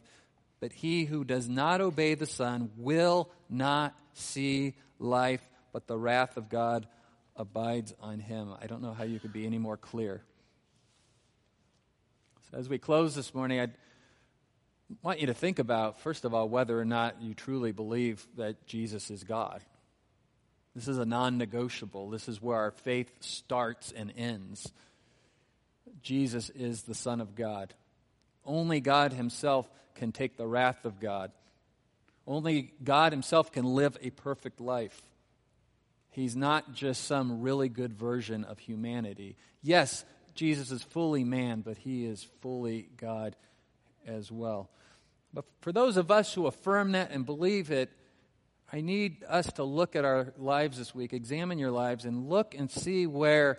[0.61, 6.36] but he who does not obey the Son will not see life, but the wrath
[6.36, 6.86] of God
[7.34, 8.55] abides on him.
[8.61, 10.22] I don't know how you could be any more clear.
[12.53, 13.68] As we close this morning, I
[15.03, 18.66] want you to think about, first of all, whether or not you truly believe that
[18.66, 19.62] Jesus is God.
[20.74, 22.11] This is a non negotiable.
[22.11, 24.72] This is where our faith starts and ends.
[26.03, 27.72] Jesus is the Son of God.
[28.44, 31.30] Only God Himself can take the wrath of God.
[32.26, 35.01] Only God Himself can live a perfect life.
[36.11, 39.36] He's not just some really good version of humanity.
[39.62, 40.05] Yes,
[40.41, 43.36] Jesus is fully man, but he is fully God
[44.07, 44.70] as well.
[45.34, 47.91] But for those of us who affirm that and believe it,
[48.72, 52.55] I need us to look at our lives this week, examine your lives, and look
[52.55, 53.59] and see where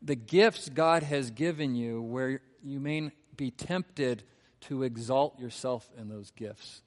[0.00, 4.22] the gifts God has given you, where you may be tempted
[4.62, 6.80] to exalt yourself in those gifts.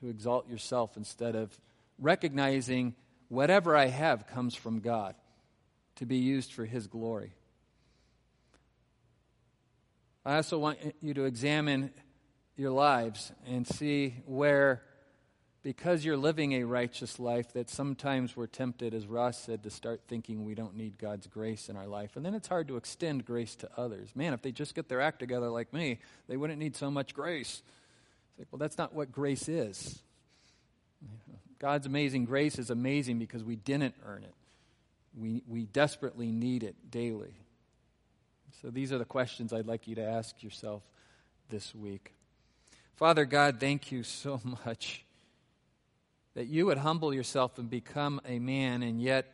[0.00, 1.58] To exalt yourself instead of
[1.98, 2.94] recognizing
[3.30, 5.14] whatever I have comes from God
[5.94, 7.32] to be used for His glory.
[10.26, 11.92] I also want you to examine
[12.56, 14.82] your lives and see where,
[15.62, 20.00] because you're living a righteous life, that sometimes we're tempted, as Ross said, to start
[20.08, 22.16] thinking we don't need God's grace in our life.
[22.16, 24.08] And then it's hard to extend grace to others.
[24.16, 27.14] Man, if they just get their act together like me, they wouldn't need so much
[27.14, 27.62] grace.
[28.36, 30.02] Like, well, that's not what grace is.
[31.60, 34.34] God's amazing grace is amazing because we didn't earn it.
[35.16, 37.45] We, we desperately need it daily.
[38.62, 40.82] So these are the questions I'd like you to ask yourself
[41.50, 42.12] this week.
[42.94, 45.04] Father God, thank you so much
[46.34, 49.30] that you would humble yourself and become a man and yet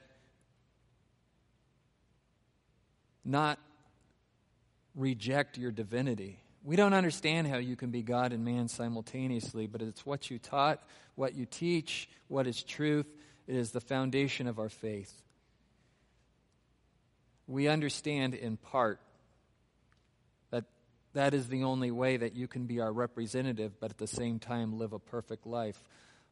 [3.25, 3.61] not
[4.97, 6.41] reject your divinity.
[6.65, 10.39] We don't understand how you can be God and man simultaneously, but it's what you
[10.39, 10.83] taught,
[11.15, 13.07] what you teach, what is truth.
[13.47, 15.23] It is the foundation of our faith.
[17.47, 19.01] We understand in part
[21.15, 24.39] that is the only way that you can be our representative, but at the same
[24.39, 25.83] time live a perfect life.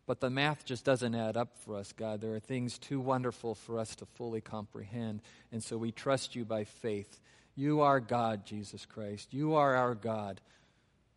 [0.07, 2.21] But the math just doesn't add up for us, God.
[2.21, 5.23] There are things too wonderful for us to fully comprehend.
[5.53, 7.21] And so we trust you by faith.
[7.55, 9.33] You are God, Jesus Christ.
[9.33, 10.41] You are our God.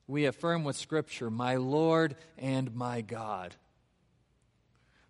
[0.07, 3.55] We affirm with Scripture, my Lord and my God.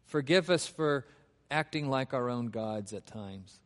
[0.05, 1.05] Forgive us for
[1.49, 3.59] acting like our own gods at times.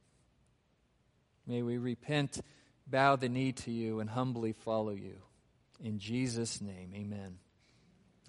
[1.45, 2.41] May we repent,
[2.89, 5.21] bow the knee to you, and humbly follow you.
[5.83, 7.37] In Jesus' name, amen.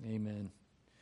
[0.07, 0.51] Amen.